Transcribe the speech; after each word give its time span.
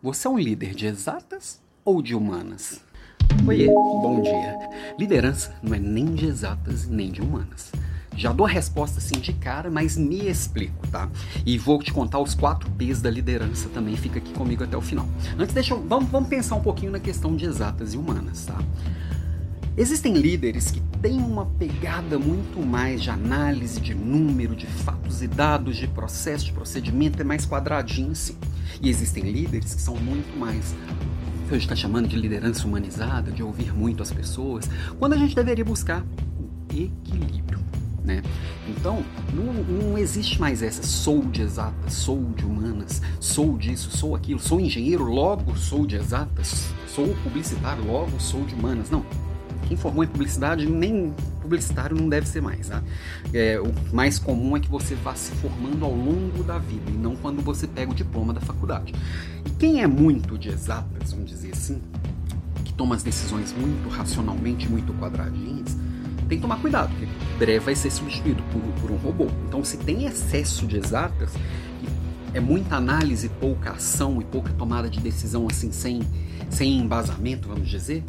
Você 0.00 0.28
é 0.28 0.30
um 0.30 0.38
líder 0.38 0.76
de 0.76 0.86
exatas 0.86 1.60
ou 1.84 2.00
de 2.00 2.14
humanas? 2.14 2.80
Oiê, 3.44 3.66
bom 3.66 4.22
dia. 4.22 4.56
Liderança 4.96 5.52
não 5.60 5.74
é 5.74 5.78
nem 5.80 6.14
de 6.14 6.24
exatas 6.26 6.86
nem 6.86 7.10
de 7.10 7.20
humanas. 7.20 7.72
Já 8.16 8.32
dou 8.32 8.46
a 8.46 8.48
resposta 8.48 8.98
assim 8.98 9.18
de 9.18 9.32
cara, 9.32 9.72
mas 9.72 9.96
me 9.96 10.28
explico, 10.28 10.86
tá? 10.86 11.10
E 11.44 11.58
vou 11.58 11.82
te 11.82 11.92
contar 11.92 12.20
os 12.20 12.32
quatro 12.32 12.70
P's 12.70 13.02
da 13.02 13.10
liderança 13.10 13.68
também, 13.70 13.96
fica 13.96 14.20
aqui 14.20 14.32
comigo 14.34 14.62
até 14.62 14.76
o 14.76 14.80
final. 14.80 15.08
Antes, 15.36 15.52
deixa 15.52 15.74
eu, 15.74 15.82
vamos, 15.82 16.08
vamos 16.08 16.28
pensar 16.28 16.54
um 16.54 16.62
pouquinho 16.62 16.92
na 16.92 17.00
questão 17.00 17.34
de 17.34 17.44
exatas 17.44 17.92
e 17.92 17.98
humanas, 17.98 18.46
tá? 18.46 18.56
Existem 19.76 20.14
líderes 20.14 20.70
que 20.70 20.80
têm 21.02 21.18
uma 21.18 21.46
pegada 21.46 22.20
muito 22.20 22.64
mais 22.64 23.02
de 23.02 23.10
análise 23.10 23.80
de 23.80 23.96
número, 23.96 24.54
de 24.54 24.66
fatos 24.66 25.22
e 25.22 25.26
dados, 25.26 25.76
de 25.76 25.88
processo, 25.88 26.44
de 26.44 26.52
procedimento, 26.52 27.20
é 27.20 27.24
mais 27.24 27.44
quadradinho 27.44 28.12
assim. 28.12 28.36
E 28.80 28.88
existem 28.88 29.24
líderes 29.24 29.74
que 29.74 29.82
são 29.82 29.96
muito 29.96 30.38
mais 30.38 30.74
que 31.48 31.54
hoje 31.54 31.64
está 31.64 31.74
chamando 31.74 32.06
de 32.06 32.16
liderança 32.16 32.66
humanizada, 32.66 33.32
de 33.32 33.42
ouvir 33.42 33.72
muito 33.72 34.02
as 34.02 34.12
pessoas, 34.12 34.68
quando 34.98 35.14
a 35.14 35.16
gente 35.16 35.34
deveria 35.34 35.64
buscar 35.64 36.04
o 36.38 36.72
equilíbrio. 36.72 37.58
Né? 38.04 38.22
Então, 38.68 39.02
não, 39.34 39.52
não, 39.52 39.98
existe 39.98 40.38
mais 40.40 40.62
essa 40.62 40.82
sou 40.82 41.22
de 41.22 41.42
exatas, 41.42 41.94
sou 41.94 42.22
de 42.36 42.44
humanas, 42.44 43.02
sou 43.18 43.56
disso, 43.56 43.90
sou 43.90 44.14
aquilo, 44.14 44.38
sou 44.38 44.60
engenheiro, 44.60 45.04
logo 45.04 45.56
sou 45.56 45.86
de 45.86 45.96
exatas, 45.96 46.70
sou 46.86 47.08
publicitário, 47.22 47.84
logo 47.84 48.18
sou 48.20 48.44
de 48.44 48.54
humanas. 48.54 48.90
Não, 48.90 49.04
quem 49.66 49.76
formou 49.76 50.04
em 50.04 50.06
publicidade, 50.06 50.66
nem 50.66 51.14
publicitário 51.48 51.96
não 51.96 52.08
deve 52.08 52.28
ser 52.28 52.42
mais. 52.42 52.68
Tá? 52.68 52.82
É, 53.32 53.58
o 53.60 53.72
mais 53.94 54.18
comum 54.18 54.56
é 54.56 54.60
que 54.60 54.68
você 54.68 54.94
vá 54.94 55.14
se 55.14 55.32
formando 55.36 55.84
ao 55.84 55.94
longo 55.94 56.42
da 56.42 56.58
vida 56.58 56.90
e 56.90 56.94
não 56.94 57.16
quando 57.16 57.42
você 57.42 57.66
pega 57.66 57.90
o 57.90 57.94
diploma 57.94 58.32
da 58.32 58.40
faculdade. 58.40 58.94
E 59.44 59.50
quem 59.50 59.82
é 59.82 59.86
muito 59.86 60.36
de 60.36 60.48
exatas, 60.50 61.12
vamos 61.12 61.30
dizer 61.30 61.52
assim, 61.52 61.80
que 62.64 62.72
toma 62.74 62.94
as 62.94 63.02
decisões 63.02 63.54
muito 63.56 63.88
racionalmente, 63.88 64.68
muito 64.68 64.92
quadradinhas, 64.94 65.76
tem 66.28 66.36
que 66.36 66.42
tomar 66.42 66.60
cuidado, 66.60 66.90
porque 66.90 67.06
breve 67.38 67.60
vai 67.60 67.74
ser 67.74 67.90
substituído 67.90 68.42
por, 68.52 68.60
por 68.80 68.90
um 68.90 68.96
robô. 68.96 69.28
Então, 69.46 69.64
se 69.64 69.78
tem 69.78 70.04
excesso 70.04 70.66
de 70.66 70.76
exatas, 70.76 71.30
é 72.34 72.40
muita 72.40 72.76
análise, 72.76 73.30
pouca 73.40 73.70
ação 73.70 74.20
e 74.20 74.24
pouca 74.24 74.52
tomada 74.52 74.90
de 74.90 75.00
decisão 75.00 75.46
assim 75.50 75.72
sem, 75.72 76.02
sem 76.50 76.78
embasamento, 76.78 77.48
vamos 77.48 77.68
dizer, 77.68 78.04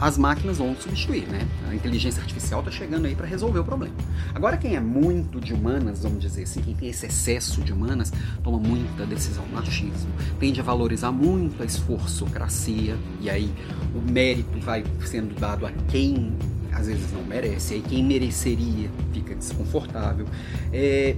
as 0.00 0.18
máquinas 0.18 0.58
vão 0.58 0.74
substituir, 0.76 1.26
né? 1.28 1.46
A 1.68 1.74
inteligência 1.74 2.20
artificial 2.20 2.60
está 2.60 2.70
chegando 2.70 3.06
aí 3.06 3.14
para 3.14 3.26
resolver 3.26 3.58
o 3.58 3.64
problema. 3.64 3.94
Agora, 4.34 4.56
quem 4.56 4.76
é 4.76 4.80
muito 4.80 5.40
de 5.40 5.52
humanas, 5.54 6.02
vamos 6.02 6.20
dizer 6.20 6.42
assim, 6.44 6.60
quem 6.62 6.74
tem 6.74 6.88
esse 6.88 7.06
excesso 7.06 7.60
de 7.60 7.72
humanas, 7.72 8.12
toma 8.42 8.58
muita 8.58 9.04
decisão 9.06 9.44
no 9.46 9.58
achismo, 9.58 10.10
tende 10.38 10.60
a 10.60 10.62
valorizar 10.62 11.12
muito 11.12 11.62
a 11.62 11.66
esforçocracia, 11.66 12.96
e 13.20 13.28
aí 13.28 13.52
o 13.94 14.10
mérito 14.10 14.58
vai 14.60 14.84
sendo 15.04 15.38
dado 15.38 15.66
a 15.66 15.72
quem 15.88 16.32
às 16.72 16.86
vezes 16.86 17.12
não 17.12 17.22
merece, 17.22 17.74
aí 17.74 17.82
quem 17.82 18.02
mereceria 18.02 18.90
fica 19.12 19.34
desconfortável. 19.34 20.26
É, 20.72 21.16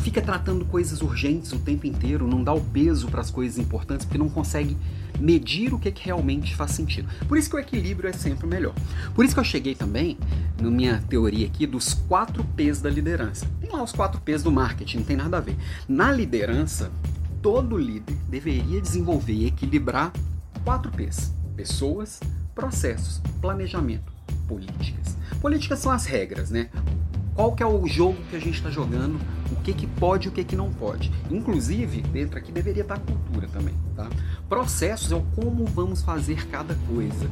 fica 0.00 0.20
tratando 0.20 0.64
coisas 0.64 1.02
urgentes 1.02 1.52
o 1.52 1.58
tempo 1.58 1.86
inteiro, 1.86 2.26
não 2.26 2.42
dá 2.42 2.52
o 2.52 2.60
peso 2.60 3.08
para 3.08 3.20
as 3.20 3.30
coisas 3.30 3.58
importantes, 3.58 4.04
porque 4.04 4.18
não 4.18 4.28
consegue 4.28 4.76
medir 5.18 5.74
o 5.74 5.78
que, 5.78 5.90
que 5.90 6.04
realmente 6.04 6.56
faz 6.56 6.72
sentido. 6.72 7.08
Por 7.28 7.36
isso 7.36 7.50
que 7.50 7.56
o 7.56 7.58
equilíbrio 7.58 8.08
é 8.08 8.12
sempre 8.12 8.46
melhor. 8.46 8.74
Por 9.14 9.24
isso 9.24 9.34
que 9.34 9.40
eu 9.40 9.44
cheguei 9.44 9.74
também, 9.74 10.18
na 10.60 10.70
minha 10.70 11.02
teoria 11.08 11.46
aqui, 11.46 11.66
dos 11.66 11.92
quatro 11.92 12.42
P's 12.56 12.80
da 12.80 12.88
liderança. 12.88 13.46
Tem 13.60 13.70
lá 13.70 13.82
os 13.82 13.92
quatro 13.92 14.20
P's 14.20 14.42
do 14.42 14.50
marketing, 14.50 14.98
não 14.98 15.04
tem 15.04 15.16
nada 15.16 15.36
a 15.36 15.40
ver. 15.40 15.56
Na 15.88 16.10
liderança, 16.10 16.90
todo 17.42 17.76
líder 17.76 18.16
deveria 18.28 18.80
desenvolver 18.80 19.32
e 19.32 19.46
equilibrar 19.46 20.12
quatro 20.64 20.90
P's: 20.90 21.34
pessoas, 21.54 22.20
processos, 22.54 23.20
planejamento, 23.40 24.12
políticas. 24.48 25.16
Políticas 25.40 25.78
são 25.78 25.92
as 25.92 26.06
regras, 26.06 26.50
né? 26.50 26.70
Qual 27.40 27.52
que 27.52 27.62
é 27.62 27.66
o 27.66 27.86
jogo 27.86 28.18
que 28.28 28.36
a 28.36 28.38
gente 28.38 28.56
está 28.56 28.68
jogando, 28.68 29.18
o 29.50 29.56
que, 29.62 29.72
que 29.72 29.86
pode 29.86 30.26
e 30.26 30.28
o 30.28 30.30
que, 30.30 30.44
que 30.44 30.54
não 30.54 30.70
pode. 30.70 31.10
Inclusive, 31.30 32.02
dentro 32.02 32.36
aqui 32.36 32.52
deveria 32.52 32.82
estar 32.82 32.98
tá 32.98 33.00
cultura 33.00 33.48
também. 33.48 33.74
Tá? 33.96 34.10
Processos 34.46 35.10
é 35.10 35.16
o 35.16 35.22
como 35.34 35.64
vamos 35.64 36.02
fazer 36.02 36.46
cada 36.48 36.74
coisa. 36.86 37.30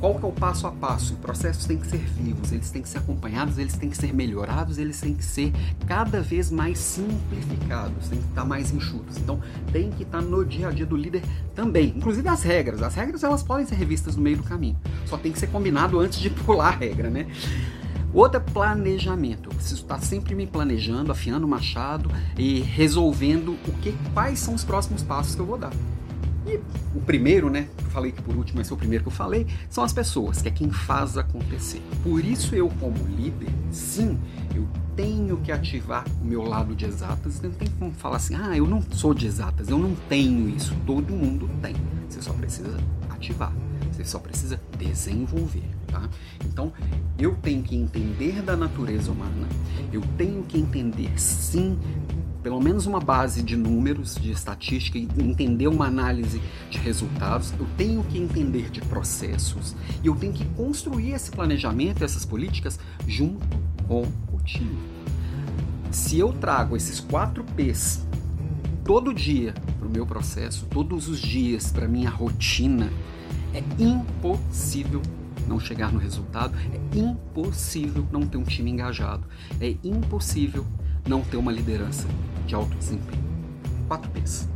Qual 0.00 0.18
que 0.18 0.24
é 0.24 0.28
o 0.28 0.32
passo 0.32 0.66
a 0.66 0.70
passo? 0.70 1.16
Processos 1.16 1.66
têm 1.66 1.76
que 1.76 1.86
ser 1.86 1.98
vivos, 1.98 2.50
eles 2.50 2.70
têm 2.70 2.80
que 2.80 2.88
ser 2.88 2.96
acompanhados, 2.96 3.58
eles 3.58 3.76
têm 3.76 3.90
que 3.90 3.96
ser 3.98 4.14
melhorados, 4.14 4.78
eles 4.78 4.98
têm 4.98 5.12
que 5.12 5.24
ser 5.24 5.52
cada 5.86 6.22
vez 6.22 6.50
mais 6.50 6.78
simplificados, 6.78 8.08
têm 8.08 8.20
que 8.20 8.28
estar 8.28 8.46
mais 8.46 8.72
enxutos. 8.72 9.18
Então, 9.18 9.38
tem 9.70 9.90
que 9.90 10.02
estar 10.02 10.22
no 10.22 10.46
dia 10.46 10.68
a 10.68 10.70
dia 10.70 10.86
do 10.86 10.96
líder 10.96 11.22
também. 11.54 11.92
Inclusive 11.94 12.26
as 12.26 12.42
regras. 12.42 12.82
As 12.82 12.94
regras 12.94 13.22
elas 13.22 13.42
podem 13.42 13.66
ser 13.66 13.74
revistas 13.74 14.16
no 14.16 14.22
meio 14.22 14.38
do 14.38 14.44
caminho. 14.44 14.78
Só 15.04 15.18
tem 15.18 15.30
que 15.30 15.38
ser 15.38 15.48
combinado 15.48 16.00
antes 16.00 16.18
de 16.20 16.30
pular 16.40 16.68
a 16.68 16.76
regra, 16.76 17.10
né? 17.10 17.26
Outra 18.14 18.38
é 18.38 18.52
planejamento. 18.52 19.48
Eu 19.48 19.54
preciso 19.54 19.82
estar 19.82 20.00
sempre 20.00 20.34
me 20.34 20.46
planejando, 20.46 21.10
afiando 21.10 21.46
o 21.46 21.48
machado 21.48 22.10
e 22.36 22.60
resolvendo 22.60 23.52
o 23.66 23.72
que, 23.80 23.94
quais 24.12 24.38
são 24.38 24.54
os 24.54 24.64
próximos 24.64 25.02
passos 25.02 25.34
que 25.34 25.40
eu 25.40 25.46
vou 25.46 25.56
dar. 25.56 25.72
E 26.46 26.60
o 26.94 27.00
primeiro, 27.00 27.48
né? 27.48 27.68
Eu 27.78 27.90
falei 27.90 28.12
que 28.12 28.20
por 28.20 28.36
último 28.36 28.60
esse 28.60 28.70
é 28.70 28.74
o 28.74 28.76
primeiro 28.76 29.04
que 29.04 29.08
eu 29.08 29.14
falei, 29.14 29.46
são 29.70 29.84
as 29.84 29.92
pessoas, 29.92 30.42
que 30.42 30.48
é 30.48 30.50
quem 30.50 30.70
faz 30.70 31.16
acontecer. 31.16 31.80
Por 32.02 32.22
isso 32.24 32.54
eu, 32.54 32.68
como 32.80 32.96
líder, 33.16 33.48
sim, 33.70 34.18
eu 34.54 34.66
tenho 34.96 35.38
que 35.38 35.52
ativar 35.52 36.04
o 36.20 36.24
meu 36.24 36.42
lado 36.42 36.74
de 36.74 36.84
exatas. 36.84 37.40
Não 37.40 37.50
tem 37.52 37.68
como 37.78 37.92
falar 37.92 38.16
assim, 38.16 38.34
ah, 38.34 38.56
eu 38.56 38.66
não 38.66 38.82
sou 38.90 39.14
de 39.14 39.26
exatas, 39.26 39.68
eu 39.68 39.78
não 39.78 39.94
tenho 40.08 40.48
isso. 40.48 40.74
Todo 40.84 41.14
mundo 41.14 41.48
tem. 41.62 41.74
Você 42.08 42.20
só 42.20 42.32
precisa 42.32 42.76
ativar. 43.08 43.52
Você 43.92 44.04
só 44.04 44.18
precisa 44.18 44.60
desenvolver, 44.78 45.64
tá? 45.92 46.08
Então, 46.44 46.72
eu 47.18 47.36
tenho 47.36 47.62
que 47.62 47.76
entender 47.76 48.42
da 48.42 48.56
natureza 48.56 49.12
humana, 49.12 49.46
eu 49.92 50.00
tenho 50.16 50.42
que 50.42 50.58
entender 50.58 51.12
sim 51.20 51.78
pelo 52.42 52.60
menos 52.60 52.86
uma 52.86 52.98
base 52.98 53.40
de 53.40 53.56
números, 53.56 54.16
de 54.16 54.32
estatística, 54.32 54.98
e 54.98 55.08
entender 55.18 55.68
uma 55.68 55.86
análise 55.86 56.42
de 56.68 56.78
resultados, 56.78 57.54
eu 57.58 57.66
tenho 57.76 58.02
que 58.02 58.18
entender 58.18 58.68
de 58.68 58.80
processos 58.80 59.76
e 60.02 60.08
eu 60.08 60.16
tenho 60.16 60.32
que 60.32 60.44
construir 60.56 61.12
esse 61.12 61.30
planejamento 61.30 62.02
essas 62.02 62.24
políticas 62.24 62.80
junto 63.06 63.46
com 63.86 64.02
o 64.32 64.40
time. 64.44 64.76
Se 65.92 66.18
eu 66.18 66.32
trago 66.32 66.76
esses 66.76 66.98
quatro 66.98 67.44
P's 67.56 68.04
todo 68.84 69.14
dia 69.14 69.54
para 69.78 69.86
o 69.86 69.90
meu 69.90 70.04
processo, 70.04 70.66
todos 70.68 71.08
os 71.08 71.20
dias 71.20 71.70
para 71.70 71.86
minha 71.86 72.10
rotina, 72.10 72.90
é 73.54 73.62
impossível 73.80 75.00
não 75.46 75.60
chegar 75.60 75.92
no 75.92 75.98
resultado, 75.98 76.56
é 76.72 76.98
impossível 76.98 78.06
não 78.10 78.26
ter 78.26 78.36
um 78.36 78.44
time 78.44 78.70
engajado, 78.70 79.26
é 79.60 79.76
impossível 79.82 80.66
não 81.06 81.22
ter 81.22 81.36
uma 81.36 81.52
liderança 81.52 82.06
de 82.46 82.54
alto 82.54 82.76
desempenho. 82.76 83.22
4 83.88 84.10
P's: 84.10 84.48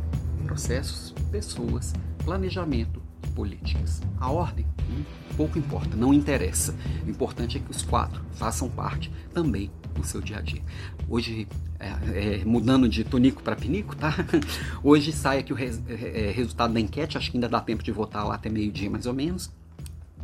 processos, 0.45 1.13
pessoas, 1.31 1.93
planejamento 2.23 3.01
e 3.23 3.27
políticas. 3.27 4.01
A 4.19 4.31
ordem 4.31 4.65
hum, 4.89 5.03
pouco 5.35 5.59
importa, 5.59 5.95
não 5.95 6.13
interessa. 6.13 6.75
O 7.05 7.09
importante 7.09 7.57
é 7.57 7.59
que 7.59 7.69
os 7.71 7.81
quatro 7.81 8.23
façam 8.33 8.69
parte 8.69 9.11
também 9.33 9.71
do 9.93 10.03
seu 10.05 10.21
dia 10.21 10.37
a 10.37 10.41
dia. 10.41 10.61
Hoje, 11.09 11.47
é, 11.79 12.39
é, 12.39 12.45
mudando 12.45 12.87
de 12.87 13.03
tonico 13.03 13.43
para 13.43 13.55
pinico, 13.55 13.95
tá? 13.95 14.13
Hoje 14.83 15.11
sai 15.11 15.39
aqui 15.39 15.51
o 15.51 15.55
res, 15.55 15.81
é, 15.87 16.31
resultado 16.31 16.73
da 16.73 16.79
enquete, 16.79 17.17
acho 17.17 17.31
que 17.31 17.37
ainda 17.37 17.49
dá 17.49 17.59
tempo 17.59 17.83
de 17.83 17.91
votar 17.91 18.25
lá 18.25 18.35
até 18.35 18.49
meio-dia 18.49 18.89
mais 18.89 19.05
ou 19.05 19.13
menos 19.13 19.51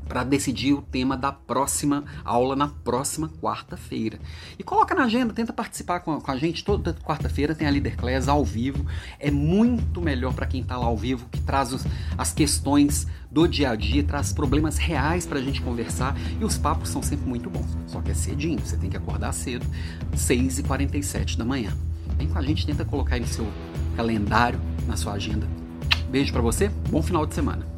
para 0.08 0.24
decidir 0.24 0.74
o 0.74 0.81
tema 0.81 1.18
da 1.18 1.31
próxima 1.31 2.03
aula 2.24 2.56
na 2.56 2.68
próxima 2.68 3.30
quarta-feira. 3.41 4.19
E 4.58 4.64
coloca 4.64 4.94
na 4.94 5.06
agenda, 5.06 5.34
tenta 5.34 5.53
participar 5.53 6.02
com 6.02 6.14
a, 6.14 6.22
com 6.22 6.31
a 6.31 6.38
gente. 6.38 6.64
Toda 6.64 6.94
quarta-feira 6.94 7.56
tem 7.56 7.68
a 7.68 7.72
Leader 7.72 7.97
Class 7.97 8.28
ao 8.28 8.44
vivo. 8.44 8.86
É 9.19 9.31
muito 9.31 10.02
melhor 10.02 10.34
para 10.34 10.46
quem 10.46 10.62
está 10.62 10.78
lá 10.78 10.86
ao 10.86 10.97
vivo, 10.97 11.28
que 11.32 11.41
traz 11.41 11.73
os, 11.73 11.85
as 12.17 12.34
questões 12.34 13.08
do 13.32 13.47
dia 13.47 13.72
a 13.72 13.76
dia, 13.76 14.03
traz 14.03 14.32
problemas 14.32 14.78
reais 14.78 15.26
para 15.26 15.40
a 15.40 15.41
gente 15.41 15.61
conversar. 15.61 16.16
E 16.40 16.44
os 16.44 16.58
papos 16.58 16.90
são 16.90 17.02
sempre 17.02 17.28
muito 17.28 17.50
bons. 17.50 17.78
Só 17.88 18.02
que 18.02 18.11
é 18.11 18.14
cedinho, 18.14 18.59
você 18.59 18.78
tem 18.78 18.90
que 18.90 18.97
acordar 18.97 19.32
cedo, 19.34 19.66
6h47 20.16 21.38
da 21.38 21.46
manhã. 21.46 21.76
Vem 22.17 22.28
com 22.28 22.38
a 22.38 22.41
gente, 22.41 22.66
tenta 22.66 22.85
colocar 22.85 23.16
aí 23.16 23.22
no 23.22 23.28
seu 23.28 23.47
calendário, 23.96 24.59
na 24.88 24.96
sua 24.96 25.14
agenda. 25.14 25.47
Beijo 26.09 26.32
para 26.32 26.41
você, 26.41 26.70
bom 26.90 27.02
final 27.02 27.26
de 27.26 27.34
semana. 27.34 27.72